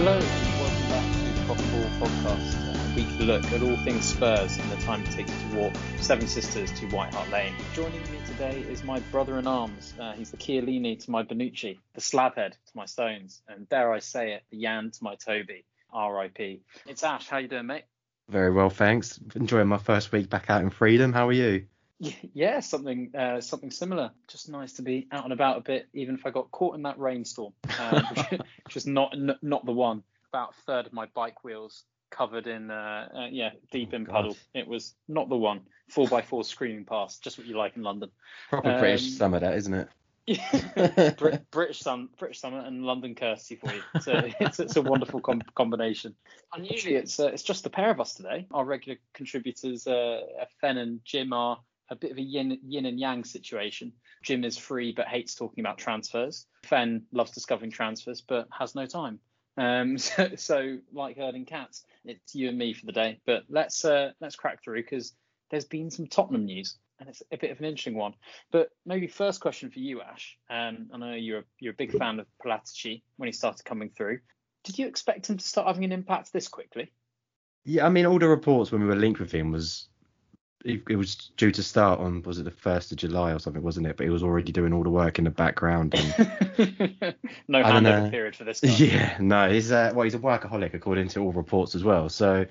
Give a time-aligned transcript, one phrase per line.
[0.00, 4.04] Hello, and welcome back to the Proper Ball podcast, a weekly look at all things
[4.04, 7.52] Spurs and the time it takes to walk Seven Sisters to White Hart Lane.
[7.74, 9.94] Joining me today is my brother in arms.
[9.98, 13.98] Uh, he's the Chiellini to my Bonucci, the Slabhead to my Stones, and dare I
[13.98, 15.64] say it, the Jan to my Toby.
[15.92, 16.60] R.I.P.
[16.86, 17.26] It's Ash.
[17.26, 17.82] How you doing, mate?
[18.28, 19.18] Very well, thanks.
[19.34, 21.12] Enjoying my first week back out in freedom.
[21.12, 21.66] How are you?
[22.00, 24.12] Yeah, something uh, something similar.
[24.28, 26.82] Just nice to be out and about a bit, even if I got caught in
[26.82, 28.02] that rainstorm, uh,
[28.64, 30.02] which is not n- not the one.
[30.32, 34.12] About a third of my bike wheels covered in uh, uh yeah deep in Oh,
[34.12, 34.36] puddle.
[34.54, 35.62] It was not the one.
[35.88, 38.10] Four by four screaming past, just what you like in London.
[38.50, 39.88] Proper British Um, summer, that isn't it?
[41.16, 43.80] Brit- British sun, British summer, and London Kirsty for you.
[44.02, 46.14] So it's, it's a wonderful com- combination.
[46.52, 48.46] Unusually, it's uh, it's just the pair of us today.
[48.50, 50.20] Our regular contributors, uh,
[50.60, 51.58] Fen and Jim, are
[51.90, 53.92] a bit of a yin, yin and yang situation.
[54.22, 56.46] Jim is free but hates talking about transfers.
[56.64, 59.20] Fen loves discovering transfers but has no time.
[59.56, 63.20] Um, so, so like herding cats, it's you and me for the day.
[63.26, 65.14] But let's uh, let's crack through because
[65.50, 68.14] there's been some Tottenham news and it's a bit of an interesting one.
[68.50, 70.36] But maybe first question for you, Ash.
[70.50, 74.20] Um, I know you're you're a big fan of Paratici when he started coming through.
[74.64, 76.90] Did you expect him to start having an impact this quickly?
[77.64, 79.88] Yeah, I mean, all the reports when we were linked with him was
[80.64, 83.62] it, it was due to start on was it the first of July or something,
[83.62, 83.96] wasn't it?
[83.96, 85.94] But he was already doing all the work in the background.
[85.94, 86.14] And
[87.48, 88.76] no handover period for this guy.
[88.76, 92.08] yeah, no, he's uh, well, he's a workaholic according to all reports as well.
[92.08, 92.46] So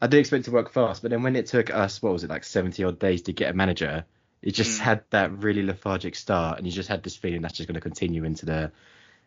[0.00, 2.30] I did expect to work fast, but then when it took us, what was it,
[2.30, 4.04] like 70 odd days to get a manager,
[4.42, 4.82] it just Mm.
[4.84, 7.80] had that really lethargic start, and you just had this feeling that's just going to
[7.80, 8.72] continue into the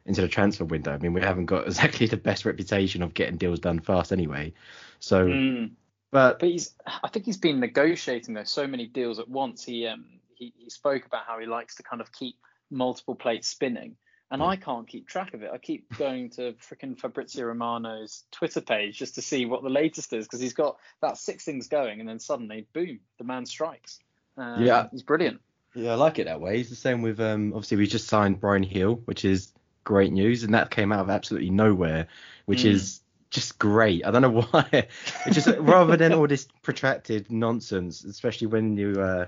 [0.05, 0.93] into the transfer window.
[0.93, 4.53] I mean, we haven't got exactly the best reputation of getting deals done fast anyway.
[4.99, 5.71] So, Mm.
[6.11, 9.63] But But he's I think he's been negotiating though so many deals at once.
[9.63, 12.35] He um he, he spoke about how he likes to kind of keep
[12.69, 13.95] multiple plates spinning.
[14.31, 15.51] And I can't keep track of it.
[15.53, 20.11] I keep going to frickin' Fabrizio Romano's Twitter page just to see what the latest
[20.13, 23.99] is because he's got about six things going and then suddenly, boom, the man strikes.
[24.35, 24.87] Um, Yeah.
[24.91, 25.41] he's brilliant.
[25.75, 26.59] yeah, I like it that way.
[26.59, 29.53] It's the same with um, obviously we just signed Bryan Gil, which is
[29.83, 32.07] great news, and that came out of absolutely nowhere,
[32.45, 32.71] which Mm.
[32.71, 34.05] is just great.
[34.05, 34.87] I don't know why.
[35.25, 39.25] It's just rather than all this protracted nonsense, especially when you uh,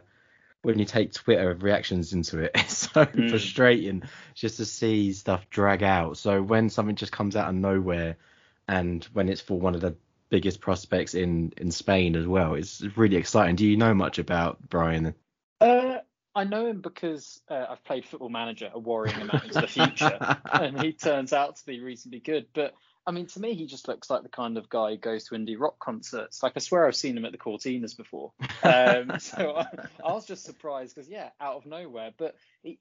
[0.63, 3.30] when you take Twitter reactions into it, it's so Mm.
[3.30, 4.03] frustrating
[4.36, 6.18] just to see stuff drag out.
[6.18, 8.18] So when something just comes out of nowhere,
[8.68, 9.96] and when it's for one of the
[10.30, 13.56] biggest prospects in in Spain as well, it's really exciting.
[13.56, 15.16] Do you know much about Bryan?
[15.62, 16.00] Uh,
[16.36, 20.22] I know him because uh, I've played Football Manager, a worrying amount into the future,
[20.53, 22.47] and he turns out to be reasonably good.
[22.53, 22.75] But
[23.07, 25.35] I mean, to me, he just looks like the kind of guy who goes to
[25.35, 26.44] indie rock concerts.
[26.44, 28.34] Like I swear I've seen him at the Cortinas before.
[28.63, 29.66] Um, so I,
[30.06, 32.12] I was just surprised because yeah, out of nowhere.
[32.18, 32.79] But he,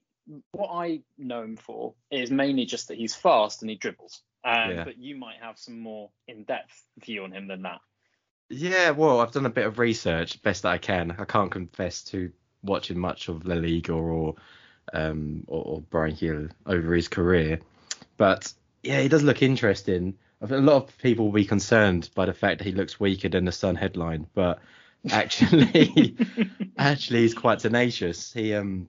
[0.51, 4.21] what I know him for is mainly just that he's fast and he dribbles.
[4.45, 4.85] Um, Yeah.
[4.85, 7.81] But you might have some more in-depth view on him than that.
[8.49, 11.15] Yeah, well, I've done a bit of research, best that I can.
[11.19, 12.33] I can't confess to
[12.63, 14.35] watching much of La Liga or
[14.93, 17.61] um or, or Bryan Gil over his career,
[18.17, 20.15] but yeah, he does look interesting.
[20.41, 23.47] A lot of people will be concerned by the fact that he looks weaker than
[23.47, 24.61] the Sun headline, but
[25.11, 26.17] actually,
[26.77, 28.33] actually, he's quite tenacious.
[28.33, 28.89] He um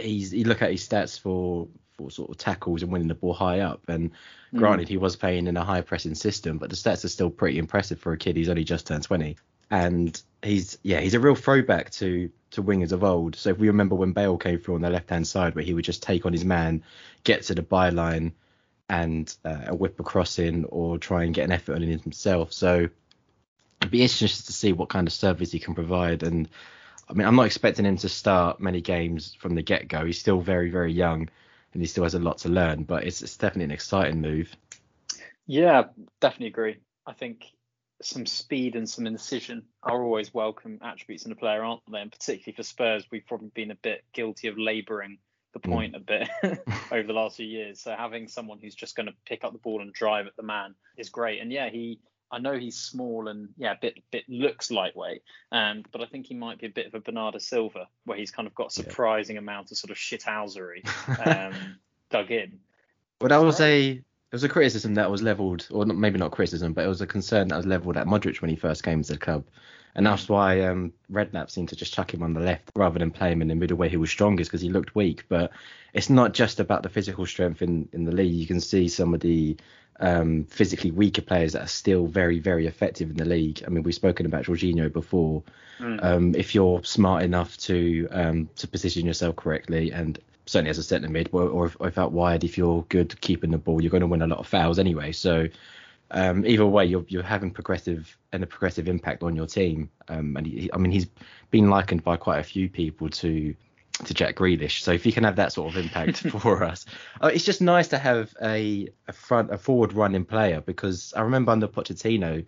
[0.00, 3.34] he's you look at his stats for for sort of tackles and winning the ball
[3.34, 4.12] high up, and
[4.54, 4.58] Mm.
[4.58, 7.58] Granted, he was playing in a high pressing system, but the stats are still pretty
[7.58, 8.36] impressive for a kid.
[8.36, 9.36] He's only just turned 20,
[9.70, 13.34] and he's yeah, he's a real throwback to to wingers of old.
[13.34, 15.74] So if we remember when Bale came through on the left hand side, where he
[15.74, 16.84] would just take on his man,
[17.24, 18.32] get to the byline,
[18.88, 22.52] and uh, whip a cross in, or try and get an effort on it himself.
[22.52, 22.88] So
[23.80, 26.22] it'd be interesting to see what kind of service he can provide.
[26.22, 26.48] And
[27.08, 30.04] I mean, I'm not expecting him to start many games from the get go.
[30.04, 31.28] He's still very very young
[31.72, 32.84] and he still has a lot to learn.
[32.84, 34.54] But it's, it's definitely an exciting move.
[35.46, 35.84] Yeah,
[36.20, 36.76] definitely agree.
[37.06, 37.44] I think
[38.02, 42.00] some speed and some incision are always welcome attributes in a player, aren't they?
[42.00, 45.18] And particularly for Spurs, we've probably been a bit guilty of labouring
[45.54, 45.72] the Mm.
[45.72, 46.28] point a bit
[46.92, 47.80] over the last few years.
[47.80, 50.42] So having someone who's just going to pick up the ball and drive at the
[50.42, 51.40] man is great.
[51.40, 52.00] And yeah, he.
[52.30, 55.22] I know he's small and yeah, a bit bit looks lightweight,
[55.52, 58.32] um, but I think he might be a bit of a Bernardo Silva, where he's
[58.32, 58.88] kind of got a Yeah.
[58.88, 60.84] surprising amount of sort of shithousery
[61.24, 61.76] um,
[62.10, 62.58] dug in.
[63.20, 64.02] But that was a
[64.34, 67.00] it was a criticism that was leveled, or not, maybe not criticism, but it was
[67.00, 69.44] a concern that was leveled at Modric when he first came to the club,
[69.94, 73.12] and that's why um, Redknapp seemed to just chuck him on the left rather than
[73.12, 75.24] play him in the middle where he was strongest because he looked weak.
[75.28, 75.52] But
[75.92, 78.34] it's not just about the physical strength in, in the league.
[78.34, 79.56] You can see some of the
[80.00, 83.62] um, physically weaker players that are still very, very effective in the league.
[83.64, 85.44] I mean, we've spoken about Jorginho before.
[85.78, 86.02] Mm.
[86.02, 90.82] Um, if you're smart enough to um, to position yourself correctly, and certainly as a
[90.82, 94.02] centre mid, or, or, if, out wide, if you're good keeping the ball, you're going
[94.02, 95.12] to win a lot of fouls anyway.
[95.12, 95.48] So
[96.10, 99.90] um, either way, you're you're having progressive and a progressive impact on your team.
[100.08, 101.06] Um, and he, I mean, he's
[101.50, 103.54] been likened by quite a few people to
[104.04, 104.80] to Jack Grealish.
[104.80, 106.86] So if he can have that sort of impact for us,
[107.22, 111.22] uh, it's just nice to have a, a front, a forward running player because I
[111.22, 112.44] remember under Pochettino,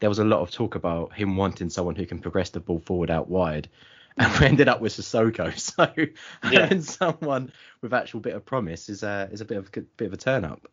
[0.00, 2.80] there was a lot of talk about him wanting someone who can progress the ball
[2.80, 3.68] forward out wide.
[4.16, 5.52] And we ended up with Sissoko.
[5.58, 5.88] So
[6.50, 6.60] yeah.
[6.62, 10.06] having someone with actual bit of promise is a is a bit of a bit
[10.06, 10.66] of a turn up.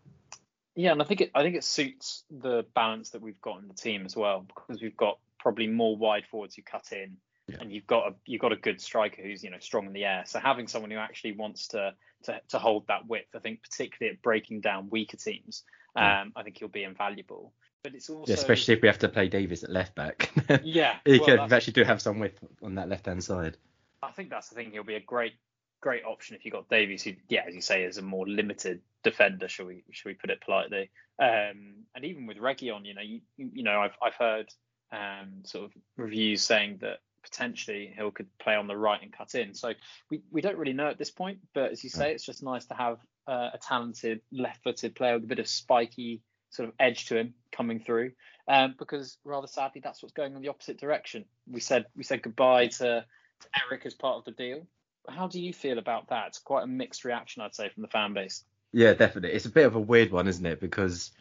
[0.75, 3.68] Yeah, and I think it I think it suits the balance that we've got in
[3.68, 7.18] the team as well because we've got probably more wide forwards who cut in
[7.48, 7.57] yeah.
[7.62, 10.06] and you've got a you've got a good striker who's you know strong in the
[10.06, 10.24] air.
[10.25, 11.94] So having someone who actually wants to
[12.24, 15.63] to, to hold that width, I think particularly at breaking down weaker teams,
[15.95, 17.54] um, I think he'll be invaluable.
[17.83, 20.31] But it's also yeah, especially if we have to play Davies at left back.
[20.63, 23.57] yeah, he well, could actually do have some width on that left hand side.
[24.01, 24.71] I think that's the thing.
[24.71, 25.33] He'll be a great
[25.79, 28.81] great option if you got Davies, who yeah, as you say, is a more limited
[29.03, 29.47] defender.
[29.47, 30.89] Shall we shall we put it politely?
[31.19, 34.50] Um, and even with Reguilón, you know, you, you know, I've I've heard
[34.91, 39.35] um, sort of reviews saying that potentially Gil could play on the right and cut
[39.35, 39.53] in.
[39.53, 39.73] So
[40.09, 42.65] we, we don't really know at this point, but as you say, it's just nice
[42.68, 46.21] to have uh, a talented left-footed player with a bit of spiky
[46.57, 48.12] sort of edge to him coming through.
[48.50, 51.25] Um, because rather sadly, that's what's going in the opposite direction.
[51.50, 53.06] We said we said goodbye to,
[53.42, 54.68] to Eric as part of the deal.
[55.07, 56.27] How do you feel about that?
[56.27, 58.44] It's quite a mixed reaction, I'd say, from the fan base.
[58.74, 59.31] Yeah, definitely.
[59.31, 60.59] It's a bit of a weird one, isn't it?
[60.59, 61.12] Because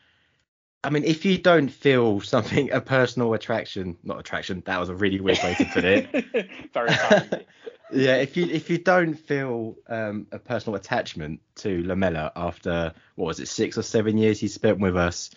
[0.86, 4.94] I mean, if you don't feel something a personal attraction, not attraction, that was a
[4.94, 6.48] really weird way to put it.
[6.72, 6.90] Very
[7.92, 13.26] yeah, if you if you don't feel um, a personal attachment to Lamela after what
[13.26, 15.30] was it six or seven years he spent with us,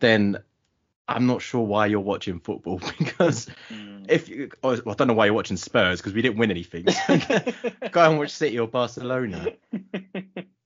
[0.00, 0.36] then
[1.08, 4.04] I'm not sure why you're watching football because mm.
[4.06, 6.84] if you, well, I don't know why you're watching Spurs because we didn't win anything.
[7.90, 9.46] go and watch City or Barcelona.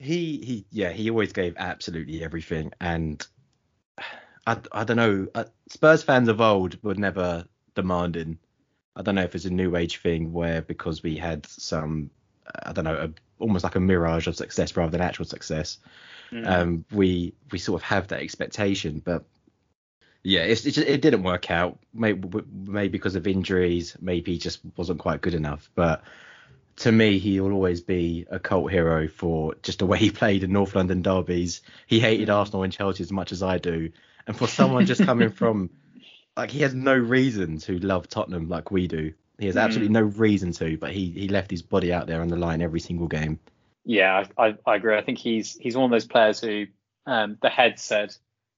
[0.00, 3.24] he he yeah he always gave absolutely everything and
[4.48, 5.28] I, I don't know.
[5.34, 8.38] Uh, Spurs fans of old were never demanding.
[8.96, 12.10] I don't know if it's a new age thing where because we had some,
[12.64, 15.78] I don't know, a, almost like a mirage of success rather than actual success,
[16.32, 16.48] mm.
[16.48, 19.02] um, we we sort of have that expectation.
[19.04, 19.24] But
[20.22, 21.78] yeah, it, just, it didn't work out.
[21.92, 25.70] Maybe, maybe because of injuries, maybe he just wasn't quite good enough.
[25.74, 26.02] But
[26.76, 30.42] to me, he will always be a cult hero for just the way he played
[30.42, 31.60] in North London derbies.
[31.86, 32.34] He hated mm.
[32.34, 33.90] Arsenal and Chelsea as much as I do,
[34.28, 35.70] and for someone just coming from,
[36.36, 39.12] like, he has no reason to love Tottenham like we do.
[39.38, 40.00] He has absolutely mm.
[40.00, 42.80] no reason to, but he he left his body out there on the line every
[42.80, 43.38] single game.
[43.84, 44.96] Yeah, I, I, agree.
[44.96, 46.66] I think he's he's one of those players who
[47.06, 48.14] um, the head said,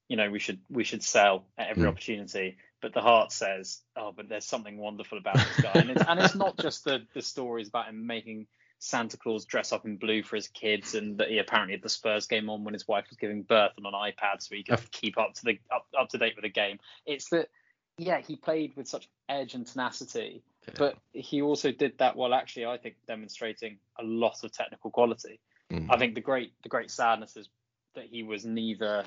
[0.08, 1.88] you know, we should we should sell at every mm.
[1.88, 6.02] opportunity, but the heart says, oh, but there's something wonderful about this guy, and it's,
[6.02, 8.46] and it's not just the the stories about him making
[8.82, 11.90] Santa Claus dress up in blue for his kids, and that he apparently had the
[11.90, 14.90] Spurs game on when his wife was giving birth on an iPad, so he could
[14.90, 16.78] keep up to the up, up to date with the game.
[17.04, 17.50] It's that,
[17.98, 20.74] yeah, he played with such edge and tenacity, yeah.
[20.78, 25.40] but he also did that while actually, I think, demonstrating a lot of technical quality.
[25.70, 25.88] Mm.
[25.90, 27.50] I think the great the great sadness is
[27.94, 29.04] that he was neither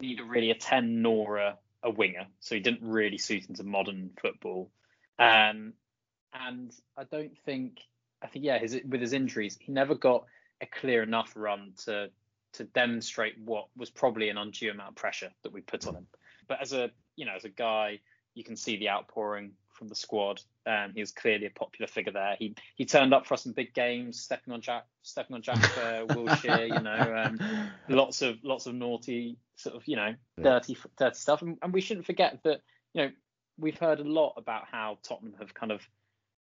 [0.00, 4.10] neither really a ten nor a, a winger, so he didn't really suit into modern
[4.20, 4.72] football.
[5.20, 5.74] Um,
[6.32, 7.78] and I don't think
[8.24, 10.24] I think yeah, his with his injuries, he never got
[10.60, 12.10] a clear enough run to
[12.54, 16.06] to demonstrate what was probably an undue amount of pressure that we put on him.
[16.48, 18.00] But as a you know as a guy,
[18.34, 20.40] you can see the outpouring from the squad.
[20.66, 22.36] Um, he was clearly a popular figure there.
[22.38, 25.62] He he turned up for us in big games, stepping on Jack, stepping on Jack
[25.78, 26.68] uh, Wilshere.
[26.68, 31.42] You know, um, lots of lots of naughty sort of you know dirty dirty stuff.
[31.42, 32.62] And, and we shouldn't forget that
[32.94, 33.10] you know
[33.58, 35.82] we've heard a lot about how Tottenham have kind of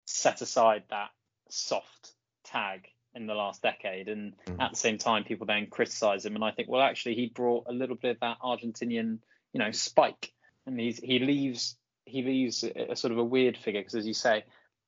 [0.06, 1.10] set aside that
[1.50, 2.12] soft
[2.44, 4.60] tag in the last decade, and mm.
[4.60, 6.34] at the same time, people then criticise him.
[6.34, 9.18] And I think, well, actually, he brought a little bit of that Argentinian,
[9.52, 10.32] you know, spike,
[10.66, 11.76] and he's he leaves
[12.06, 14.44] he leaves a, a sort of a weird figure because, as you say,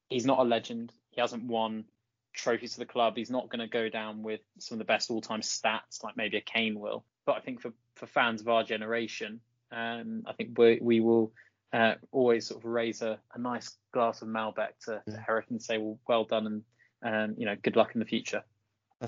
[0.08, 0.92] he's not a legend.
[1.10, 1.84] He hasn't won
[2.32, 3.16] trophies for the club.
[3.16, 6.38] He's not going to go down with some of the best all-time stats like maybe
[6.38, 7.04] a Kane will.
[7.26, 9.40] But I think for for fans of our generation,
[9.70, 11.32] um, I think we we will
[11.72, 15.62] uh, always sort of raise a, a nice glass of Malbec to, to Eric and
[15.62, 16.62] say, well, well done and
[17.02, 18.42] um, you know, good luck in the future.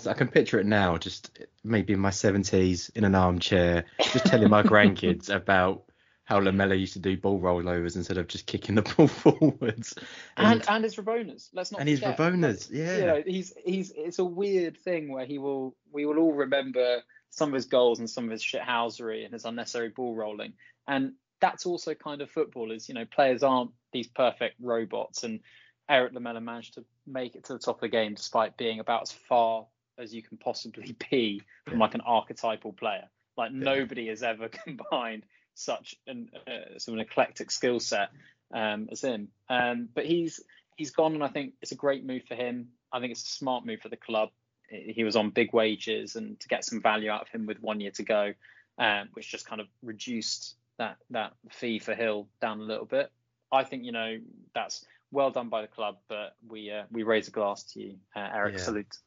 [0.06, 4.50] I can picture it now, just maybe in my 70s in an armchair, just telling
[4.50, 5.84] my grandkids about
[6.24, 9.94] how Lamela used to do ball rollovers instead of just kicking the ball forwards.
[10.36, 11.50] And and, and his Rabonas.
[11.52, 11.80] Let's not.
[11.80, 12.96] And his Rabonas, yeah.
[12.96, 17.02] You know, he's he's it's a weird thing where he will we will all remember
[17.30, 20.54] some of his goals and some of his shithousery and his unnecessary ball rolling.
[20.88, 25.24] And that's also kind of football is, you know, players aren't these perfect robots.
[25.24, 25.40] And
[25.88, 29.02] Eric Lamela managed to make it to the top of the game despite being about
[29.02, 29.66] as far
[29.98, 33.08] as you can possibly be from like an archetypal player.
[33.36, 33.64] Like yeah.
[33.64, 35.24] nobody has ever combined
[35.54, 38.10] such an uh, sort of an eclectic skill set
[38.52, 39.28] um, as him.
[39.48, 40.40] Um, but he's
[40.76, 42.68] he's gone, and I think it's a great move for him.
[42.92, 44.30] I think it's a smart move for the club.
[44.68, 47.80] He was on big wages, and to get some value out of him with one
[47.80, 48.34] year to go,
[48.78, 53.10] um, which just kind of reduced that that fee for Gil down a little bit.
[53.52, 54.18] I think you know
[54.54, 57.96] that's well done by the club, but we uh, we raise a glass to you,
[58.14, 58.54] uh, Eric.
[58.54, 58.60] Yeah.
[58.60, 58.98] Salute.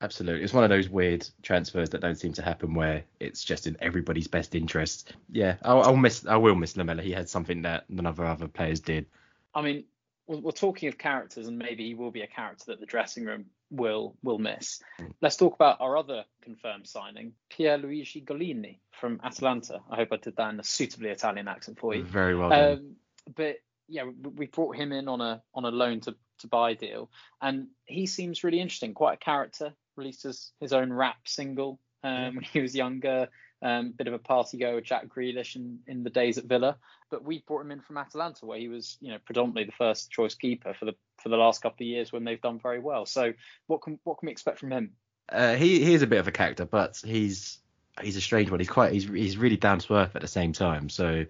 [0.00, 3.66] Absolutely, it's one of those weird transfers that don't seem to happen where it's just
[3.66, 5.12] in everybody's best interest.
[5.32, 7.02] Yeah, I'll, I'll miss, I will miss Lamela.
[7.02, 9.06] He had something that none of our other players did.
[9.52, 9.84] I mean,
[10.28, 13.24] we're, we're talking of characters, and maybe he will be a character that the dressing
[13.24, 14.80] room will will miss.
[15.00, 15.12] Mm.
[15.20, 19.80] Let's talk about our other confirmed signing, Pierluigi Gollini from Atalanta.
[19.90, 22.04] I hope I did that in a suitably Italian accent for you.
[22.04, 22.72] Very well done.
[22.72, 22.96] Um,
[23.34, 23.56] but
[23.88, 27.10] yeah, we brought him in on a on a loan to to buy deal,
[27.40, 28.94] and he seems really interesting.
[28.94, 29.74] Quite a character.
[29.96, 33.28] Released his, his own rap single um, when he was younger.
[33.60, 36.76] Um, bit of a party goer with Jack Grealish in, in the days at Villa,
[37.10, 40.08] but we brought him in from Atalanta, where he was, you know, predominantly the first
[40.08, 43.06] choice keeper for the for the last couple of years when they've done very well.
[43.06, 43.32] So
[43.66, 44.92] what can what can we expect from him?
[45.28, 47.58] Uh, he he is a bit of a character, but he's
[48.02, 48.60] he's a strange one.
[48.60, 50.88] He's quite he's he's really down to earth at the same time.
[50.88, 51.26] So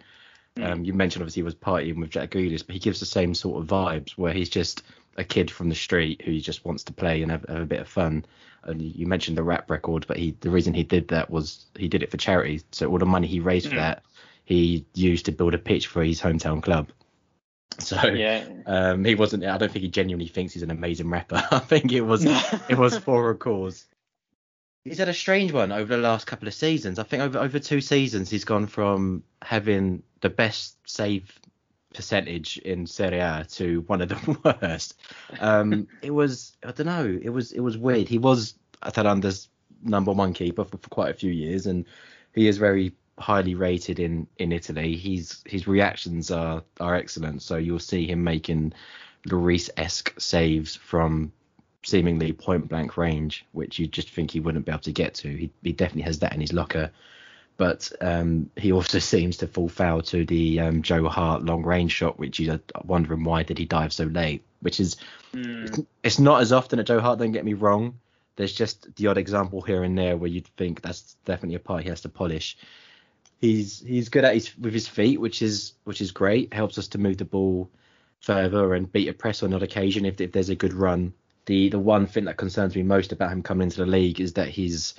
[0.56, 0.62] hmm.
[0.62, 3.34] um, you mentioned obviously he was partying with Jack Grealish, but he gives the same
[3.34, 4.82] sort of vibes where he's just
[5.16, 7.80] a kid from the street who just wants to play and have, have a bit
[7.80, 8.24] of fun.
[8.62, 11.88] And you mentioned the rap record, but he the reason he did that was he
[11.88, 12.62] did it for charity.
[12.72, 13.70] So all the money he raised mm.
[13.70, 14.02] for that,
[14.44, 16.90] he used to build a pitch for his hometown club.
[17.88, 18.44] So yeah.
[18.66, 19.44] um, he wasn't.
[19.44, 21.40] I don't think he genuinely thinks he's an amazing rapper.
[21.50, 23.86] I think it was it was for a cause.
[24.84, 26.98] He's had a strange one over the last couple of seasons.
[26.98, 31.38] I think over over two seasons he's gone from having the best save
[31.94, 34.98] percentage in Serie A to one of the worst.
[35.38, 37.18] Um, it was I don't know.
[37.22, 38.08] It was it was weird.
[38.08, 39.48] He was Atalanta's
[39.82, 41.84] number one keeper for, for quite a few years, and
[42.34, 44.96] he is very highly rated in in Italy.
[44.96, 47.42] He's his reactions are are excellent.
[47.42, 48.72] So you'll see him making
[49.26, 51.32] Lloris esque saves from
[51.84, 55.28] seemingly point blank range, which you just think he wouldn't be able to get to.
[55.28, 56.90] He, he definitely has that in his locker
[57.58, 61.92] but um, he also seems to fall foul to the um, Joe Hart long range
[61.92, 64.42] shot, which you're wondering why did he dive so late.
[64.60, 64.96] Which is
[65.34, 65.86] mm.
[66.02, 67.18] it's not as often at Joe Hart.
[67.18, 67.98] Don't get me wrong.
[68.36, 71.82] There's just the odd example here and there where you'd think that's definitely a part
[71.82, 72.56] he has to polish.
[73.38, 76.52] He's he's good at his with his feet, which is which is great.
[76.52, 77.70] Helps us to move the ball
[78.20, 81.12] further and beat a press on that occasion if, if there's a good run.
[81.46, 84.34] The the one thing that concerns me most about him coming into the league is
[84.34, 84.94] that he's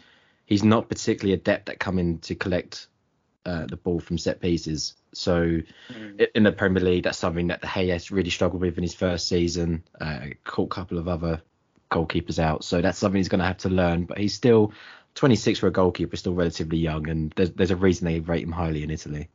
[0.46, 2.88] he's not particularly adept at coming to collect
[3.46, 4.96] uh, the ball from set pieces.
[5.13, 6.27] So mm.
[6.36, 9.27] in the Premier League, that's something that De Gea really struggled with in his first
[9.27, 9.84] season.
[10.00, 11.41] Uh, caught a couple of other
[11.91, 14.05] goalkeepers out, so that's something he's going to have to learn.
[14.05, 14.74] But he's still
[15.16, 18.44] 26 for a goalkeeper, is still relatively young, and there's, there's a reason they rate
[18.44, 19.30] him highly in Italy.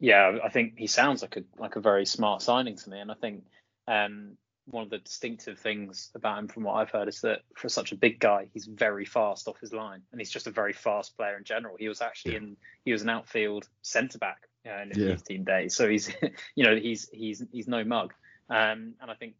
[0.00, 3.10] Yeah, I think he sounds like a like a very smart signing to me, and
[3.10, 3.44] I think
[3.86, 7.68] um, one of the distinctive things about him from what I've heard is that for
[7.68, 10.72] such a big guy, he's very fast off his line, and he's just a very
[10.72, 11.76] fast player in general.
[11.78, 12.38] He was actually yeah.
[12.38, 15.14] in he was an outfield centre back uh, in his yeah.
[15.16, 16.12] team days, so he's
[16.54, 18.12] you know he's he's he's no mug,
[18.50, 19.34] um, and I think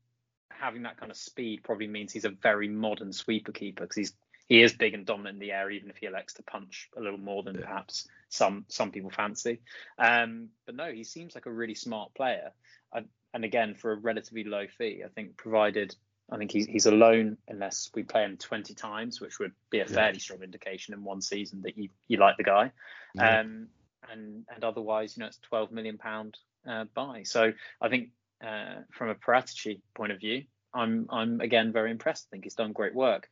[0.49, 4.12] having that kind of speed probably means he's a very modern sweeper keeper because he's
[4.49, 7.00] he is big and dominant in the air, even if he elects to punch a
[7.00, 7.62] little more than yeah.
[7.62, 9.61] perhaps some some people fancy.
[9.99, 12.52] Um, but no, he seems like a really smart player.
[12.92, 15.02] I, and again for a relatively low fee.
[15.04, 15.94] I think provided
[16.30, 19.87] I think he's he's alone unless we play him 20 times, which would be a
[19.87, 22.72] fairly strong indication in one season that you you like the guy.
[23.14, 23.40] Yeah.
[23.40, 23.68] Um,
[24.11, 27.25] and and otherwise, you know, it's 12 million pound uh, buy.
[27.25, 28.11] So I think
[28.44, 32.28] uh, from a Paratici point of view, I'm I'm again very impressed.
[32.28, 33.28] I think he's done great work.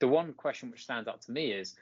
[0.00, 1.74] The one question which stands out to me is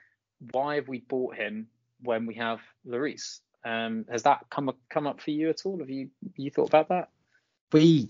[0.52, 1.68] why have we bought him
[2.02, 3.40] when we have Lloris?
[3.64, 5.78] Um, has that come come up for you at all?
[5.78, 7.08] Have you you thought about that?
[7.72, 8.08] we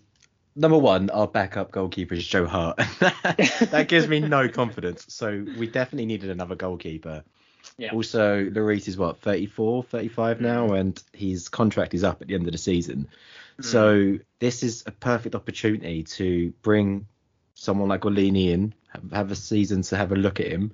[0.54, 2.76] number one, our backup goalkeeper is Joe Hart.
[3.00, 5.06] that gives me no confidence.
[5.08, 7.24] So we definitely needed another goalkeeper.
[7.78, 7.92] Yeah.
[7.92, 10.80] Also, Lloris is what 34, 35 now, mm.
[10.80, 13.08] and his contract is up at the end of the season.
[13.60, 13.64] Mm.
[13.64, 17.06] So this is a perfect opportunity to bring
[17.54, 18.72] someone like Gollini in,
[19.12, 20.72] have, a season to have a look at him.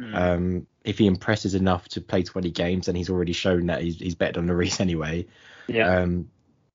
[0.00, 0.14] Mm.
[0.14, 3.98] Um, if he impresses enough to play 20 games, and he's already shown that he's,
[3.98, 5.26] he's better than Lloris anyway.
[5.68, 5.98] Yeah.
[5.98, 6.28] Um,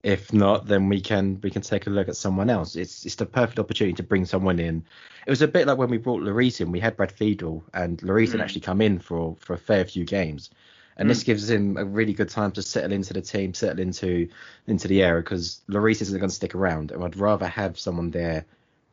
[0.04, 2.76] If not, then we can we can take a look at someone else.
[2.78, 4.86] It's it's the perfect opportunity to bring someone in.
[5.26, 6.72] It was a bit like when we brought Lloris in.
[6.72, 8.44] We had Brad Friedel, and Lloris had Mm.
[8.44, 10.52] actually come in for for a fair few games,
[10.96, 11.26] and this Mm.
[11.26, 14.30] gives him a really good time to settle into the team, settle into
[14.68, 18.12] into the area because Lloris isn't going to stick around, and I'd rather have someone
[18.12, 18.46] there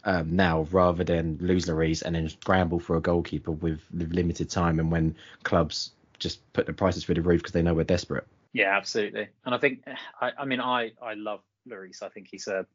[0.04, 4.78] um, now rather than lose Lloris and then scramble for a goalkeeper with, limited time
[4.78, 8.26] and when clubs just put the prices through the roof because they know we're desperate.
[8.52, 9.28] Yeah, absolutely.
[9.44, 9.84] And I think,
[10.20, 12.02] I, I mean, I, I love Lloris.
[12.02, 12.66] I think he's a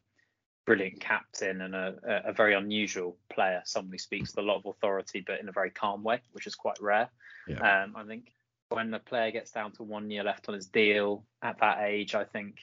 [0.66, 3.62] brilliant captain and a, a- a very unusual player.
[3.66, 6.48] Someone who speaks with a lot of authority, but in a very calm way, which
[6.48, 7.10] is quite rare.
[7.48, 7.84] Yeah.
[7.84, 8.34] Um, I think
[8.70, 12.14] when the player gets down to one year left on his deal at that age,
[12.14, 12.58] I think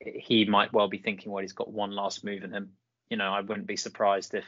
[0.00, 2.70] he might well be thinking, well, he's got one last move in him.
[3.10, 4.44] You know, I wouldn't be surprised if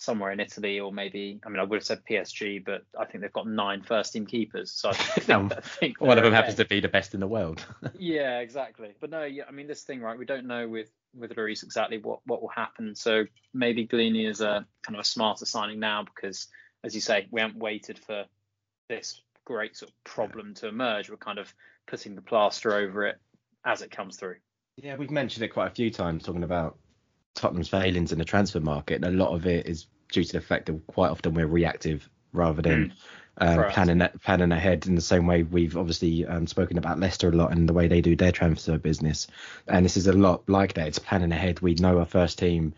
[0.00, 3.20] somewhere in Italy or maybe, I mean, I would have said PSG, but I think
[3.20, 4.72] they've got nine first team keepers.
[4.72, 7.20] So I think, I think One of they're them happens to be the best in
[7.20, 7.64] the world.
[7.98, 8.94] Yeah, exactly.
[8.98, 10.18] But no, yeah, I mean this thing, right?
[10.18, 12.94] We don't know with with Lloris exactly what what will happen.
[12.94, 16.48] So maybe Gollini is a kind of a smarter signing now because,
[16.82, 18.24] as you say, we haven't waited for
[18.88, 21.10] this great sort of problem to emerge.
[21.10, 21.52] We're kind of
[21.86, 23.18] putting the plaster over it
[23.66, 24.36] as it comes through.
[24.76, 26.78] yeah, we've mentioned it quite a few times talking about
[27.34, 28.96] Tottenham's failings in the transfer market.
[28.96, 32.08] And a lot of it is due to the fact that quite often we're reactive
[32.32, 32.92] rather than
[33.38, 33.72] um, Proactive.
[33.72, 37.52] planning planning ahead in the same way we've obviously um, spoken about Leicester a lot
[37.52, 39.26] and the way they do their transfer business.
[39.66, 40.88] And this is a lot like that.
[40.88, 41.60] It's planning ahead.
[41.60, 42.74] We know our first team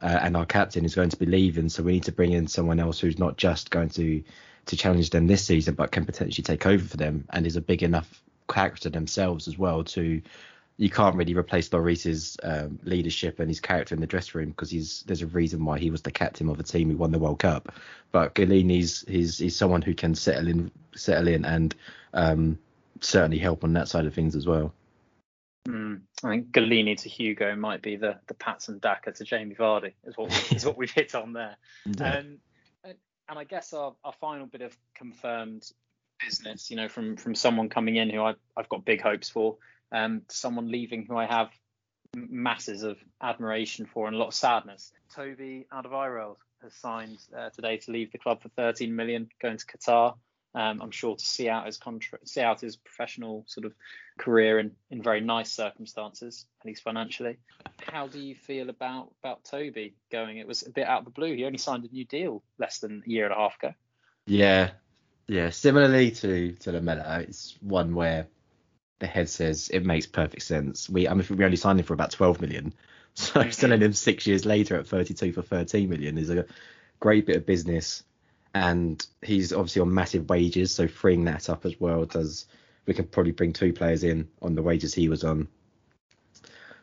[0.00, 2.46] uh, and our captain is going to be leaving, so we need to bring in
[2.46, 4.22] someone else who's not just going to
[4.66, 7.60] to challenge them this season, but can potentially take over for them and is a
[7.60, 10.22] big enough character themselves as well to
[10.78, 14.70] you can't really replace Lloris's um, leadership and his character in the dressing room because
[14.70, 17.18] he's there's a reason why he was the captain of a team who won the
[17.18, 17.72] World Cup.
[18.12, 21.74] But Gollini's he's he's someone who can settle in settle in and
[22.12, 22.58] um,
[23.00, 24.74] certainly help on that side of things as well.
[25.66, 29.94] Mm, I think Galini to Hugo might be the the Patson Daka to Jamie Vardy
[30.04, 31.56] is what is what we've hit on there.
[32.00, 32.38] Um,
[32.84, 32.94] and,
[33.28, 35.68] and I guess our, our final bit of confirmed
[36.22, 39.56] business, you know, from from someone coming in who I, I've got big hopes for,
[39.92, 41.50] um, someone leaving who I have
[42.14, 44.92] masses of admiration for and a lot of sadness.
[45.14, 49.66] Toby Alderweireld has signed uh, today to leave the club for 13 million, going to
[49.66, 50.14] Qatar.
[50.54, 53.74] Um, I'm sure to see out his contract, see out his professional sort of
[54.18, 57.36] career in, in very nice circumstances, at least financially.
[57.82, 60.38] How do you feel about about Toby going?
[60.38, 61.36] It was a bit out of the blue.
[61.36, 63.74] He only signed a new deal less than a year and a half ago.
[64.26, 64.70] Yeah,
[65.28, 65.50] yeah.
[65.50, 68.26] Similarly to to Lamela, it's one where
[68.98, 70.88] the head says it makes perfect sense.
[70.88, 72.72] We I mean we only signed him for about 12 million,
[73.14, 76.46] so selling him six years later at 32 for 13 million is a
[77.00, 78.02] great bit of business.
[78.54, 82.46] And he's obviously on massive wages, so freeing that up as well does.
[82.86, 85.48] We can probably bring two players in on the wages he was on.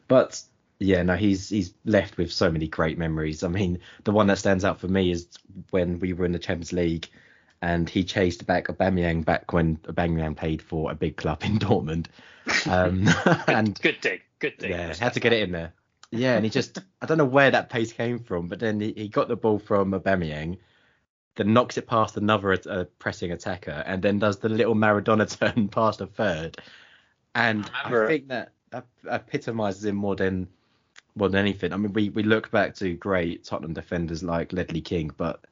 [0.08, 0.40] But
[0.80, 3.44] yeah, no, he's he's left with so many great memories.
[3.44, 5.28] I mean, the one that stands out for me is
[5.72, 7.08] when we were in the Champions League
[7.64, 12.08] and he chased back Aubameyang back when Aubameyang played for a big club in Dortmund.
[12.70, 13.08] Um,
[13.48, 14.72] and Good dig, good dig.
[14.72, 15.74] yeah, had to get it in there.
[16.12, 18.92] Yeah, and he just I don't know where that pace came from, but then he,
[18.98, 20.58] he got the ball from Aubameyang,
[21.38, 25.70] then knocks it past another uh, pressing attacker, and then does the little Maradona turn
[25.70, 26.58] past a third.
[27.34, 30.50] And I I, think that ep- epitomizes him more than
[31.16, 31.72] more than anything.
[31.72, 35.46] I mean, we we look back to great Tottenham defenders like Ledley King, but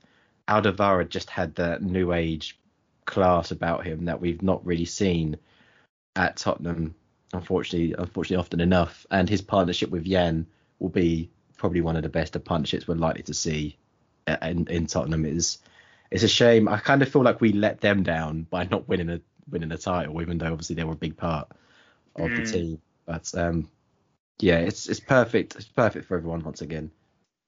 [0.51, 2.57] Alderweireld just had that new age
[3.05, 5.37] class about him that we've not really seen
[6.15, 6.93] at Tottenham,
[7.33, 9.05] unfortunately, unfortunately often enough.
[9.11, 10.45] And his partnership with Jan
[10.79, 13.77] will be probably one of the best of partnerships we're likely to see
[14.41, 15.25] in, in Tottenham.
[15.25, 15.59] Is
[16.11, 16.67] it's a shame.
[16.67, 19.77] I kind of feel like we let them down by not winning a winning a
[19.77, 21.47] title, even though obviously they were a big part
[22.15, 22.51] of the Mm.
[22.51, 22.81] team.
[23.05, 23.69] But um,
[24.39, 25.55] yeah, it's it's perfect.
[25.55, 26.91] It's perfect for everyone once again.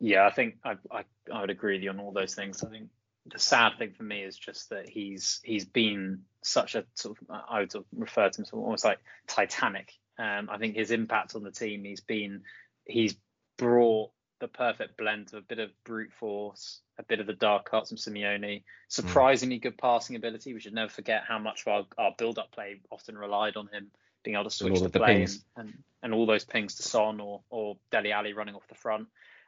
[0.04, 2.62] Yeah, I think I, I I would agree with you on all those things.
[2.62, 2.90] I think
[3.26, 7.42] the sad thing for me is just that he's he's been such a sort of
[7.50, 9.94] I would sort of refer to him as almost like Titanic.
[10.20, 12.42] Um, I think his impact on the team, he's been
[12.84, 13.16] he's
[13.58, 14.12] brought
[14.42, 17.88] the perfect blend of a bit of brute force, a bit of the dark arts
[17.88, 20.54] from Simeone, surprisingly good passing ability.
[20.54, 23.90] We should never forget how much of our, our build-up play often relied on him
[24.26, 26.84] being able to switch the of the play and, and and all those pings to
[26.84, 29.08] Son or or Dele Alli running off the front.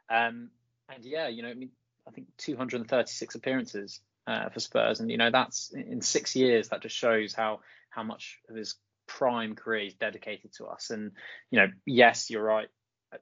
[0.09, 0.49] Um,
[0.93, 1.71] and yeah, you know, I mean,
[2.07, 6.69] I think 236 appearances uh, for Spurs, and you know that's in six years.
[6.69, 8.75] That just shows how how much of his
[9.07, 10.89] prime career is dedicated to us.
[10.89, 11.11] And
[11.51, 12.67] you know, yes, you're right.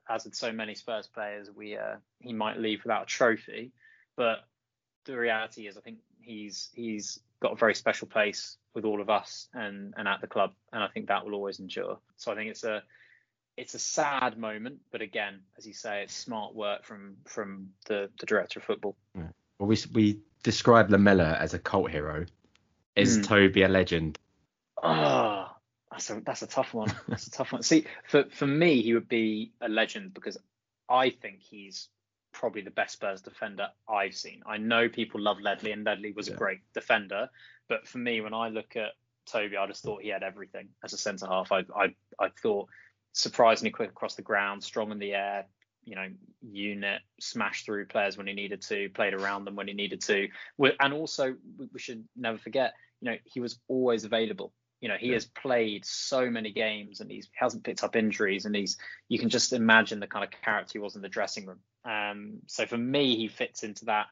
[0.08, 3.72] As with so many Spurs players, we uh, he might leave without a trophy,
[4.16, 4.38] but
[5.04, 9.10] the reality is, I think he's he's got a very special place with all of
[9.10, 11.98] us and and at the club, and I think that will always endure.
[12.16, 12.82] So I think it's a
[13.56, 18.10] it's a sad moment, but again, as you say, it's smart work from from the,
[18.18, 18.96] the director of football.
[19.14, 19.28] Yeah.
[19.58, 22.26] Well, we we describe Lamela as a cult hero.
[22.96, 23.26] Is mm.
[23.26, 24.18] Toby a legend?
[24.82, 25.50] Oh,
[25.90, 26.92] that's a that's a tough one.
[27.08, 27.62] That's a tough one.
[27.62, 30.36] See, for for me, he would be a legend because
[30.88, 31.88] I think he's
[32.32, 34.42] probably the best Spurs defender I've seen.
[34.44, 36.34] I know people love Ledley, and Ledley was yeah.
[36.34, 37.28] a great defender,
[37.68, 38.92] but for me, when I look at
[39.26, 41.52] Toby, I just thought he had everything as a centre half.
[41.52, 42.68] I I I thought
[43.14, 45.46] surprisingly quick across the ground, strong in the air,
[45.84, 46.08] you know,
[46.42, 50.28] unit, smashed through players when he needed to, played around them when he needed to,
[50.58, 51.34] and also
[51.72, 54.52] we should never forget, you know, he was always available.
[54.80, 55.14] You know, he yeah.
[55.14, 58.76] has played so many games and he's, he hasn't picked up injuries and he's
[59.08, 61.60] you can just imagine the kind of character he was in the dressing room.
[61.86, 64.06] Um, so for me, he fits into that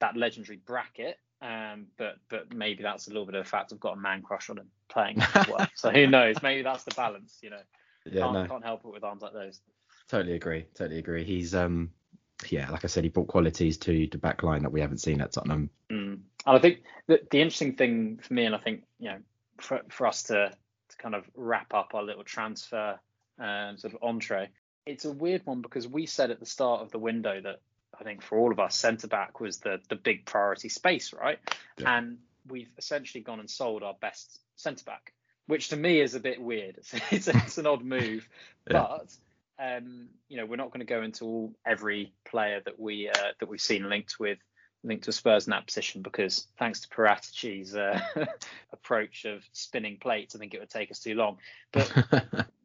[0.00, 1.18] that legendary bracket.
[1.42, 4.22] Um, but but maybe that's a little bit of the fact I've got a man
[4.22, 5.68] crush on him playing as well.
[5.74, 6.36] so who knows?
[6.42, 7.38] Maybe that's the balance.
[7.42, 7.60] You know,
[8.04, 8.46] yeah, can't, no.
[8.46, 9.60] can't help it with arms like those.
[10.08, 10.66] Totally agree.
[10.74, 11.24] Totally agree.
[11.24, 11.90] He's um
[12.50, 15.20] yeah, like I said, he brought qualities to the back line that we haven't seen
[15.20, 15.70] at Tottenham.
[15.90, 16.20] Mm.
[16.46, 19.18] And I think that the interesting thing for me, and I think you know,
[19.60, 20.50] for, for us to,
[20.88, 22.98] to kind of wrap up our little transfer
[23.38, 24.50] um, sort of entree,
[24.86, 27.60] it's a weird one because we said at the start of the window that
[27.98, 31.38] I think for all of us, centre back was the the big priority space, right?
[31.78, 31.96] Yeah.
[31.96, 35.12] And we've essentially gone and sold our best centre back,
[35.46, 36.76] which to me is a bit weird.
[36.92, 38.28] It's, it's, it's an odd move,
[38.70, 38.86] yeah.
[38.98, 39.16] but
[39.58, 43.32] um, you know we're not going to go into all, every player that we uh,
[43.40, 44.38] that we've seen linked with
[44.84, 48.00] linked to Spurs in that position because thanks to Paratici's uh,
[48.72, 51.38] approach of spinning plates, I think it would take us too long.
[51.72, 51.90] But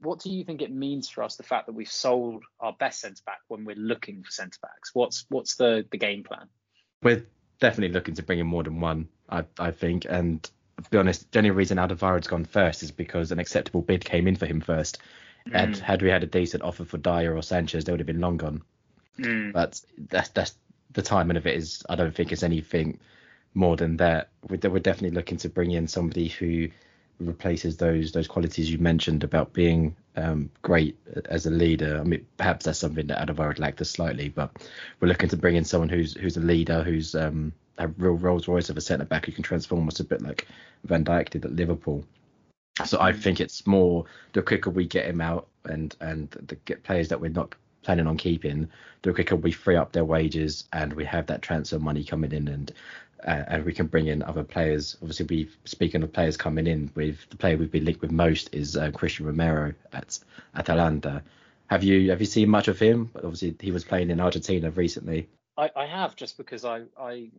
[0.01, 3.01] what do you think it means for us the fact that we've sold our best
[3.01, 4.91] centre back when we're looking for centre backs?
[4.93, 6.47] What's what's the the game plan?
[7.01, 7.25] We're
[7.59, 10.49] definitely looking to bring in more than one, I I think, and
[10.83, 14.27] to be honest, the only reason Alderweireld's gone first is because an acceptable bid came
[14.27, 14.99] in for him first.
[15.47, 15.51] Mm.
[15.53, 18.21] And had we had a decent offer for Dier or Sanchez, they would have been
[18.21, 18.61] long gone.
[19.19, 19.53] Mm.
[19.53, 20.55] But that's that's
[20.91, 22.99] the timing of it is I don't think it's anything
[23.53, 24.29] more than that.
[24.47, 26.69] We're, we're definitely looking to bring in somebody who
[27.19, 31.99] replaces those those qualities you mentioned about being um, great as a leader.
[31.99, 34.51] I mean, perhaps that's something that Alderweireld lacked slightly, but
[34.99, 38.47] we're looking to bring in someone who's who's a leader, who's um, a real Rolls
[38.47, 40.47] Royce of a centre back who can transform us a bit like
[40.83, 42.05] Van Dijk did at Liverpool.
[42.85, 46.83] So I think it's more the quicker we get him out and and the get
[46.83, 48.69] players that we're not planning on keeping,
[49.01, 52.47] the quicker we free up their wages and we have that transfer money coming in
[52.47, 52.71] and
[53.25, 54.97] uh, and we can bring in other players.
[55.01, 58.53] Obviously, we speaking of players coming in, with the player we've been linked with most
[58.53, 60.19] is uh, Cristian Romero at
[60.55, 61.21] Atalanta.
[61.67, 63.11] Have you have you seen much of him?
[63.15, 65.27] Obviously, he was playing in Argentina recently.
[65.59, 67.29] I, I have just because I, I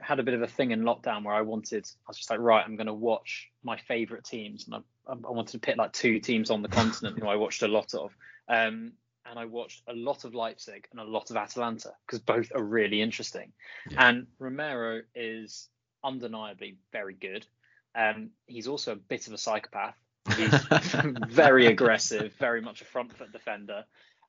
[0.00, 2.40] had a bit of a thing in lockdown where I wanted I was just like
[2.40, 5.92] right I'm going to watch my favourite teams and I, I wanted to pick like
[5.92, 8.10] two teams on the continent who I watched a lot of
[8.48, 8.92] um,
[9.26, 12.62] and I watched a lot of Leipzig and a lot of Atalanta because both are
[12.62, 13.52] really interesting.
[13.90, 14.08] Yeah.
[14.08, 15.68] And Romero is
[16.02, 17.46] undeniably very good.
[17.94, 19.96] Um, he's also a bit of a psychopath.
[20.34, 20.54] He's
[21.28, 23.84] very aggressive, very much a front foot defender.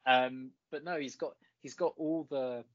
[0.05, 2.65] Um, but no, he's got he's got all the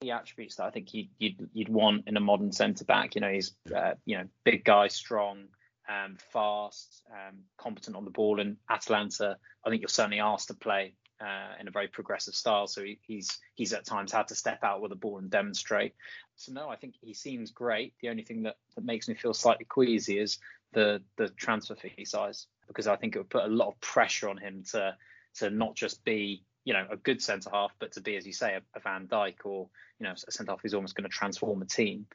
[0.00, 3.14] the attributes that I think you'd you'd, you'd want in a modern centre back.
[3.14, 5.44] You know, he's uh, you know big guy, strong,
[5.88, 8.40] um, fast, um, competent on the ball.
[8.40, 12.66] And Atalanta, I think you're certainly asked to play uh, in a very progressive style.
[12.66, 15.94] So he, he's he's at times had to step out with the ball and demonstrate.
[16.36, 17.94] So no, I think he seems great.
[18.00, 20.38] The only thing that, that makes me feel slightly queasy is
[20.72, 24.28] the the transfer fee size because I think it would put a lot of pressure
[24.28, 24.94] on him to
[25.36, 28.34] to not just be you know a good centre half, but to be as you
[28.34, 31.16] say a, a Van Dijk or you know a centre half who's almost going to
[31.16, 32.06] transform a team.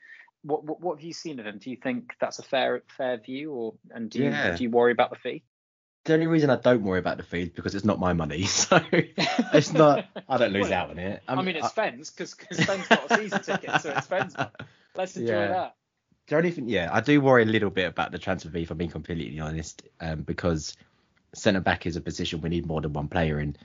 [0.44, 1.58] What, what, what have you seen of him?
[1.58, 4.56] Do you think that's a fair fair view, or and do you yeah.
[4.56, 5.44] do you worry about the fee?
[6.06, 8.44] the only reason I don't worry about the fee is because it's not my money,
[8.46, 10.06] so it's not.
[10.30, 11.24] I don't lose well, out on it.
[11.28, 14.36] I'm, i mean, it's Sven's because Sven's got a season ticket, so it's Sven's.
[14.96, 15.48] Let's enjoy yeah.
[15.48, 15.76] that.
[16.28, 18.72] The only thing, yeah, I do worry a little bit about the transfer fee, if
[18.72, 20.76] I'm being completely honest, um, because
[21.34, 23.58] centre back is a position we need more than one player in,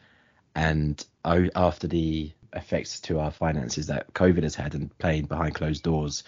[0.55, 5.83] and after the effects to our finances that COVID has had and playing behind closed
[5.83, 6.25] doors,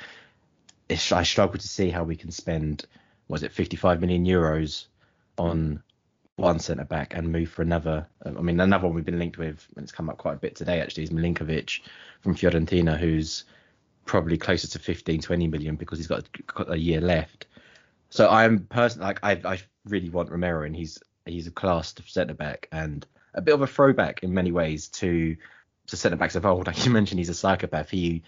[0.90, 2.84] I struggle to see how we can spend
[3.28, 4.86] was it 55 million euros
[5.38, 5.82] on
[6.36, 8.06] one centre back and move for another.
[8.24, 10.40] Um, I mean, another one we've been linked with, and it's come up quite a
[10.40, 11.80] bit today actually, is Milenkovic
[12.22, 13.44] from Fiorentina, who's
[14.04, 16.28] probably closer to 15, 20 million because he's got
[16.66, 17.46] a, year left.
[18.08, 22.34] So I'm personally like I, I really want Romero, and he's he's a classed centre
[22.34, 25.36] back and a bit of a throwback in many ways to
[25.88, 26.66] to centre backs of old.
[26.68, 27.90] Like you mentioned, he's a psychopath.
[27.90, 28.22] He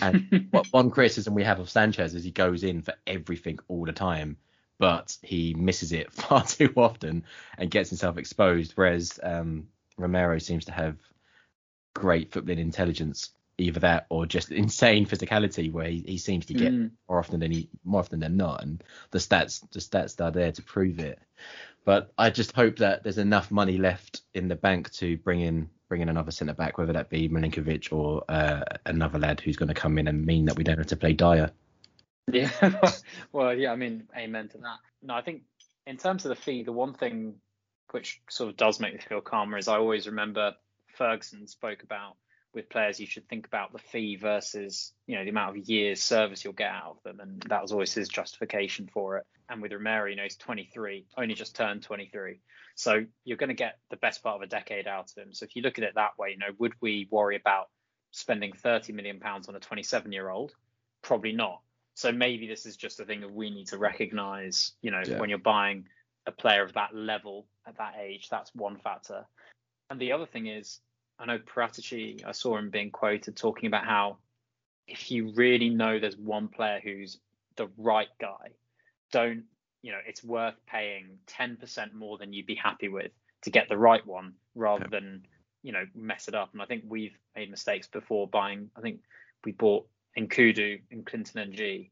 [0.00, 3.84] and what one criticism we have of Sanchez is he goes in for everything all
[3.84, 4.36] the time
[4.80, 7.22] but he misses it far too often
[7.58, 8.72] and gets himself exposed.
[8.74, 10.96] Whereas um, Romero seems to have
[11.94, 16.72] great footballing intelligence, either that or just insane physicality, where he, he seems to get
[16.72, 16.90] mm.
[17.08, 20.50] more often than he more often than not, and the stats the stats are there
[20.50, 21.20] to prove it.
[21.84, 25.68] But I just hope that there's enough money left in the bank to bring in
[25.88, 29.68] bring in another centre back, whether that be Milenkovic or uh, another lad who's going
[29.68, 31.50] to come in and mean that we don't have to play Dier.
[32.30, 32.50] Yeah,
[33.32, 34.78] well, yeah, I mean, amen to that.
[35.02, 35.42] No, I think
[35.88, 37.34] in terms of the fee, the one thing
[37.90, 40.54] which sort of does make me feel calmer is I always remember
[40.94, 42.16] Ferguson spoke about
[42.54, 46.02] with players you should think about the fee versus you know the amount of years
[46.02, 49.26] service you'll get out of them and that was always his justification for it.
[49.48, 52.40] And with Romero you know he's 23 only just turned 23
[52.74, 55.34] so you're going to get the best part of a decade out of him.
[55.34, 57.68] So if you look at it that way you know would we worry about
[58.12, 60.52] spending 30 million pounds on a 27 year old
[61.02, 61.60] probably not.
[61.94, 65.18] So maybe this is just a thing that we need to recognize you know yeah.
[65.18, 65.86] when you're buying
[66.26, 69.24] a player of that level at that age that's one factor.
[69.88, 70.80] And the other thing is
[71.20, 74.16] I know Paratici, I saw him being quoted talking about how
[74.86, 77.18] if you really know there's one player who's
[77.56, 78.52] the right guy,
[79.12, 79.44] don't,
[79.82, 83.76] you know, it's worth paying 10% more than you'd be happy with to get the
[83.76, 84.98] right one rather yeah.
[84.98, 85.26] than,
[85.62, 86.50] you know, mess it up.
[86.54, 89.00] And I think we've made mistakes before buying, I think
[89.44, 89.86] we bought
[90.18, 91.90] Nkoudou and Clinton N'Jie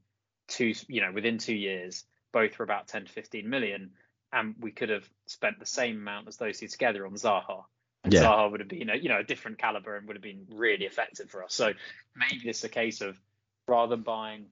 [0.49, 3.91] two, you know, within two years, both for about 10 to 15 million.
[4.33, 7.65] And we could have spent the same amount as those two together on Zaha
[8.05, 8.23] and yeah.
[8.23, 10.85] Zaha would have been a you know a different caliber and would have been really
[10.85, 11.55] effective for us.
[11.55, 11.73] So
[12.17, 13.19] maybe it's a case of
[13.67, 14.47] rather than buying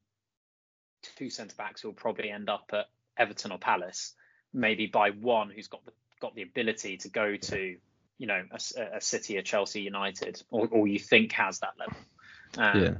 [1.16, 4.14] two centre backs who'll probably end up at Everton or Palace,
[4.52, 7.76] maybe buy one who's got the got the ability to go to
[8.18, 11.96] you know a, a City, a Chelsea, United, or, or you think has that level.
[12.58, 12.94] Um, yeah.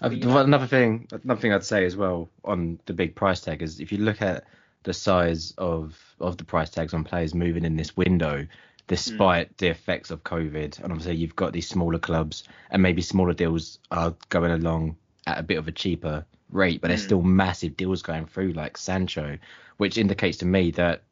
[0.00, 3.92] Another thing, another thing I'd say as well on the big price tag is if
[3.92, 4.44] you look at
[4.82, 8.46] the size of of the price tags on players moving in this window,
[8.86, 9.56] despite mm.
[9.58, 10.82] the effects of COVID.
[10.82, 15.38] And obviously, you've got these smaller clubs, and maybe smaller deals are going along at
[15.38, 16.90] a bit of a cheaper rate, but mm.
[16.90, 19.38] there's still massive deals going through, like Sancho,
[19.76, 21.02] which indicates to me that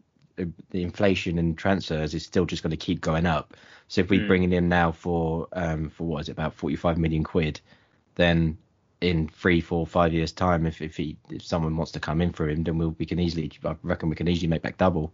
[0.70, 3.54] the inflation in transfers is still just going to keep going up.
[3.88, 4.26] So if we mm.
[4.26, 7.60] bring it in now for um for what is it about 45 million quid,
[8.14, 8.56] then
[9.00, 12.32] in three, four, five years time, if if he if someone wants to come in
[12.32, 15.12] for him, then we'll, we can easily I reckon we can easily make back double.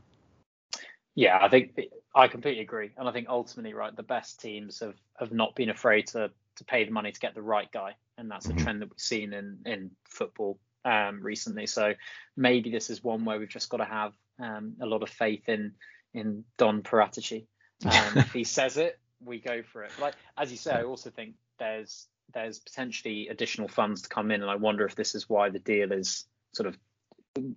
[1.15, 1.81] Yeah, I think
[2.17, 5.69] I completely agree, and I think ultimately, right, the best teams have have not been
[5.69, 8.59] afraid to to pay the money to get the right guy, and that's mm-hmm.
[8.59, 11.67] a trend that we've seen in in football um, recently.
[11.67, 11.93] So
[12.35, 15.47] maybe this is one where we've just got to have um, a lot of faith
[15.51, 15.73] in
[16.15, 17.47] in Don Paratici.
[17.85, 19.91] Um, if he says it, we go for it.
[20.01, 24.41] Like as you say, I also think there's there's potentially additional funds to come in,
[24.41, 26.79] and I wonder if this is why the deal is sort of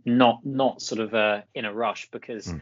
[0.04, 2.48] not not sort of uh, in a rush because.
[2.48, 2.60] Mm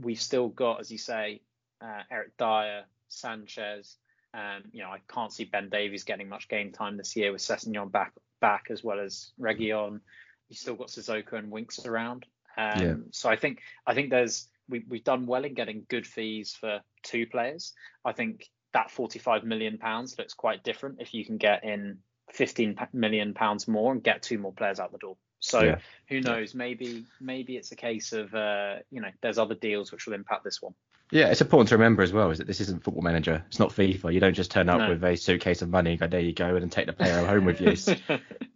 [0.00, 1.40] we've still got, as you say,
[1.80, 3.96] uh, Eric Dier, Sanchez.
[4.32, 7.42] Um, you know, I can't see Ben Davies getting much game time this year with
[7.42, 10.00] Sessegnon back back as well as Reguilon.
[10.48, 12.26] You've still got Sissoko and Winks around.
[12.56, 12.94] Um, yeah.
[13.10, 16.80] So I think I think there's we, we've done well in getting good fees for
[17.02, 17.72] two players.
[18.04, 21.98] I think that 45 million pounds looks quite different if you can get in
[22.32, 25.16] 15 million pounds more and get two more players out the door.
[25.40, 25.78] So yeah.
[26.08, 26.54] who knows?
[26.54, 30.44] Maybe maybe it's a case of uh, you know there's other deals which will impact
[30.44, 30.74] this one.
[31.10, 33.42] Yeah, it's important to remember as well is that this isn't Football Manager.
[33.48, 34.14] It's not FIFA.
[34.14, 34.90] You don't just turn up no.
[34.90, 37.46] with a suitcase of money, and go there you go, and take the player home
[37.46, 37.70] with you.
[37.70, 37.88] It's,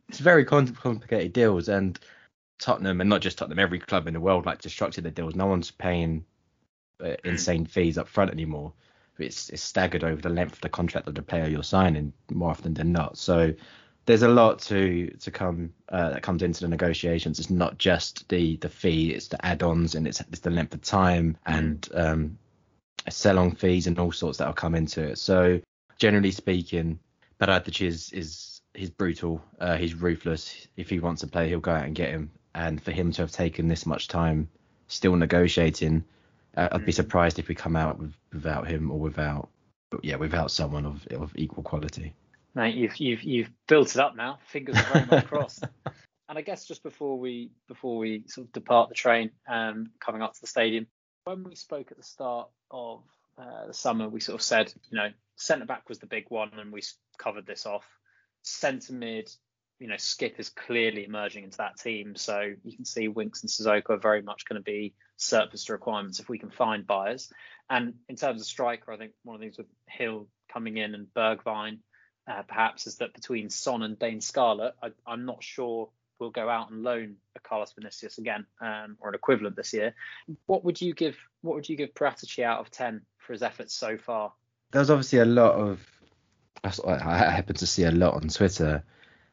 [0.09, 1.99] it's very complicated deals, and
[2.61, 5.35] Tottenham, and not just Tottenham, every club in the world like to structure their deals.
[5.35, 6.25] No one's paying
[7.03, 8.73] uh, insane fees up front anymore.
[9.19, 12.51] It's, it's staggered over the length of the contract of the player you're signing more
[12.51, 13.17] often than not.
[13.17, 13.55] So
[14.07, 17.39] there's a lot to to come uh, that comes into the negotiations.
[17.39, 20.83] It's not just the the fee; it's the add-ons and it's it's the length of
[20.83, 22.39] time and um,
[23.09, 25.19] sell-on fees and all sorts that will come into it.
[25.19, 25.61] So
[25.99, 26.99] generally speaking,
[27.41, 29.43] Paratici is is he's brutal.
[29.59, 30.67] Uh, he's ruthless.
[30.77, 32.31] If he wants to play, he'll go out and get him.
[32.55, 34.49] And for him to have taken this much time
[34.87, 36.05] still negotiating,
[36.57, 36.97] uh, I'd be mm.
[36.97, 39.49] surprised if we come out with, without him or without
[40.03, 42.15] yeah without someone of of equal quality.
[42.55, 44.39] Mate, you've you've you've built it up now.
[44.47, 45.65] Fingers are very much crossed.
[46.29, 50.23] and I guess just before we before we sort of depart the train, um, coming
[50.23, 50.87] up to the stadium,
[51.25, 53.03] when we spoke at the start of
[53.39, 56.51] uh, the summer, we sort of said, you know, centre back was the big one,
[56.59, 56.83] and we
[57.19, 57.87] covered this off.
[58.43, 59.29] Centre mid,
[59.81, 63.51] you know, Skip is clearly emerging into that team, so you can see Winks and
[63.51, 67.33] Sissoko are very much going to be surplus to requirements if we can find buyers.
[67.69, 69.67] And in terms of striker, I think one of the things with
[69.99, 71.79] Gil coming in and Bergwijn
[72.27, 76.49] uh, perhaps is that between Son and Dane Scarlett, I, am not sure we'll go
[76.49, 79.95] out and loan a Carlos Vinicius again, um, or an equivalent this year.
[80.47, 81.17] What would you give?
[81.43, 84.33] What would you give Paratici out of ten for his efforts so far?
[84.71, 85.81] There's obviously a lot of.
[86.87, 88.83] I happen to see a lot on Twitter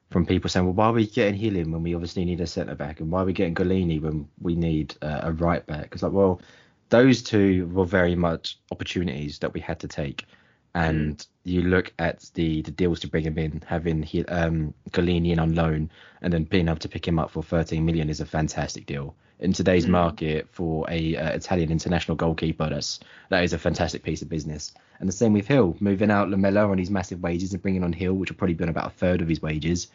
[0.09, 2.75] from people saying, well, why are we getting Healing when we obviously need a centre
[2.75, 5.89] back, and why are we getting Gollini when we need uh, a right back?
[5.93, 6.41] It's like, well,
[6.89, 10.25] those two were very much opportunities that we had to take.
[10.73, 15.31] And you look at the the deals to bring him in, having he, um, Gollini
[15.31, 15.89] in on loan,
[16.21, 19.15] and then being able to pick him up for 13 million is a fantastic deal.
[19.39, 19.89] In today's mm.
[19.89, 24.73] market, for a uh, Italian international goalkeeper, that's that is a fantastic piece of business.
[24.99, 27.91] And the same with Gil, moving out Lamela on his massive wages and bringing on
[27.91, 29.87] Gil, which will probably be on about a third of his wages.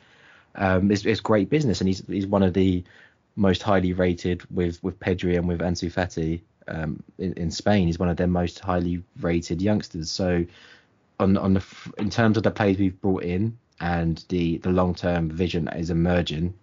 [0.56, 2.82] Um, it's, it's great business, and he's he's one of the
[3.36, 7.86] most highly rated with with Pedri and with Ansu Fati um, in, in, Spain.
[7.86, 10.10] He's one of their most highly rated youngsters.
[10.10, 10.44] So
[11.18, 11.64] on on the
[11.98, 15.78] in terms of the players we've brought in and the the long term vision that
[15.78, 16.54] is emerging,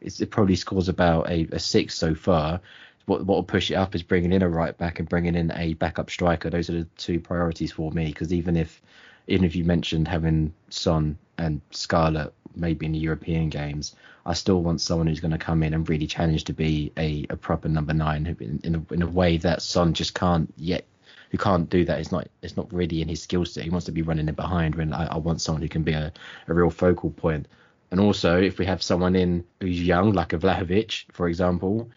[0.00, 2.60] it probably scores about a, a six so far.
[3.06, 5.52] What what will push it up is bringing in a right back and bringing in
[5.52, 6.50] a backup striker.
[6.50, 8.80] Those are the two priorities for me because even if
[9.26, 13.94] even if you mentioned having Son and Scarlett maybe in the European games,
[14.26, 17.26] I still want someone who's going to come in and really challenge to be a,
[17.30, 20.84] a proper number nine in, in, a, in a way that Son just can't yet.
[21.30, 22.00] Who can't do that?
[22.00, 22.26] It's not.
[22.42, 23.62] It's not really in his skill set.
[23.62, 24.74] He wants to be running in behind.
[24.74, 26.12] When I, I want someone who can be a,
[26.48, 27.46] a real focal point.
[27.92, 31.88] And also, if we have someone in who's young, like a Vlahovic, for example,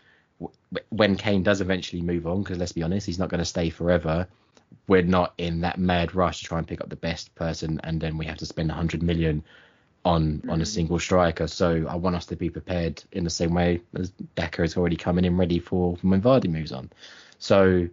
[0.90, 3.70] when Kane does eventually move on, because let's be honest, he's not going to stay
[3.70, 4.28] forever.
[4.88, 8.02] We're not in that mad rush to try and pick up the best person, and
[8.02, 9.44] then we have to spend 100 million
[10.06, 10.68] on on a mm.
[10.68, 11.48] single striker.
[11.48, 14.96] So I want us to be prepared in the same way as Daka is already
[14.96, 16.92] coming in ready for when Vardy moves on.
[17.40, 17.88] So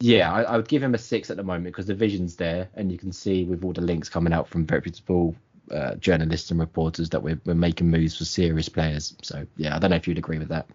[0.00, 2.68] yeah, I, I, would give him a six at the moment because the vision's there,
[2.74, 5.36] and you can see with all the links coming out from reputable
[5.70, 9.14] uh, journalists and reporters that we're, we're making moves for serious players.
[9.22, 10.66] So yeah, I don't know if you'd agree with that.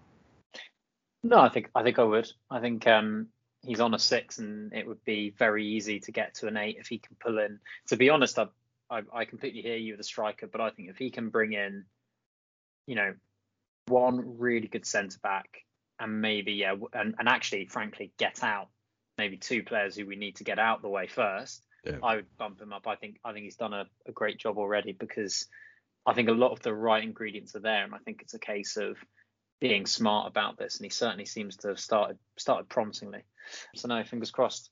[1.23, 2.31] No, I think I think I would.
[2.49, 3.27] I think um,
[3.63, 6.77] he's on a six, and it would be very easy to get to an eight
[6.79, 7.60] if he can pull in.
[7.88, 8.47] To be honest, I
[8.89, 11.54] I, I completely hear you, with the striker, but I think if he can bring
[11.54, 11.86] in,
[12.86, 13.13] you know,
[13.88, 15.50] one really good centre back
[16.00, 18.69] and maybe yeah, and, and actually, frankly, get out
[19.17, 21.63] maybe two players who we need to get out the way first.
[21.84, 21.97] Yeah.
[22.04, 22.88] I would bump him up.
[22.88, 25.47] I think I think he's done a, a great job already because
[26.06, 28.39] I think a lot of the right ingredients are there, and I think it's a
[28.39, 28.97] case of
[29.60, 33.21] being smart about this, and he certainly seems to have started started promisingly.
[33.76, 34.69] So no, fingers crossed.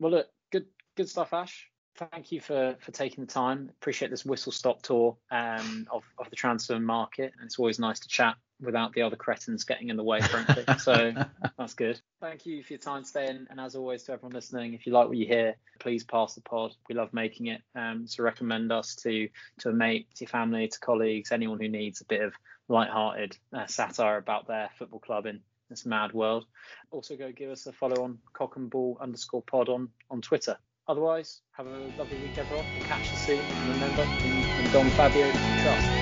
[0.00, 3.70] Well, look, good good stuff, Ash thank you for for taking the time.
[3.80, 7.32] Appreciate this whistle stop tour um, of of the transfer market.
[7.36, 10.64] And it's always nice to chat without the other cretins getting in the way, frankly.
[10.78, 11.12] so
[11.58, 12.00] that's good.
[12.20, 14.92] Thank you for your time today, and, and, as always to everyone listening, if you
[14.92, 16.74] like what you hear, please pass the pod.
[16.88, 17.62] We love making it.
[17.74, 19.28] Um, so recommend us to
[19.60, 22.34] to a mate, to your family, to colleagues, anyone who needs a bit of
[22.68, 26.44] light-hearted uh, satire about their football club in this mad world.
[26.90, 30.56] Also, go give us a follow on cock and ball underscore pod on on Twitter.
[30.88, 32.64] Otherwise, have a lovely week, everyone.
[32.80, 33.40] Catch you soon.
[33.40, 35.97] And remember, in, in Don Fabio, trust.